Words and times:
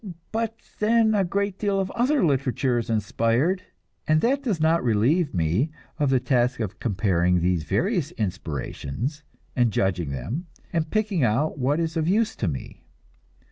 But 0.31 0.57
then, 0.79 1.13
a 1.13 1.23
great 1.23 1.59
deal 1.59 1.79
of 1.79 1.91
other 1.91 2.25
literature 2.25 2.79
is 2.79 2.89
inspired, 2.89 3.61
and 4.07 4.19
that 4.21 4.41
does 4.41 4.59
not 4.59 4.83
relieve 4.83 5.31
me 5.31 5.69
of 5.99 6.09
the 6.09 6.19
task 6.19 6.59
of 6.59 6.79
comparing 6.79 7.39
these 7.39 7.65
various 7.65 8.09
inspirations, 8.13 9.21
and 9.55 9.69
judging 9.71 10.09
them, 10.09 10.47
and 10.73 10.89
picking 10.89 11.23
out 11.23 11.59
what 11.59 11.79
is 11.79 11.95
of 11.97 12.07
use 12.07 12.35
to 12.37 12.47
me. 12.47 12.81